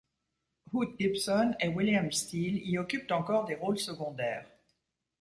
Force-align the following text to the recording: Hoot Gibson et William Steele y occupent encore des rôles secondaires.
Hoot 0.73 0.95
Gibson 0.99 1.53
et 1.59 1.67
William 1.67 2.11
Steele 2.11 2.59
y 2.67 2.79
occupent 2.79 3.11
encore 3.11 3.45
des 3.45 3.53
rôles 3.53 3.77
secondaires. 3.77 4.47